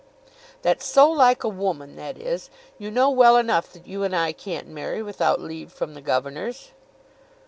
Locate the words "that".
1.97-2.17, 3.73-3.85